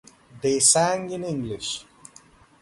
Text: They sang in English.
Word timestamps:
They 0.41 0.59
sang 0.59 1.11
in 1.11 1.23
English. 1.23 1.85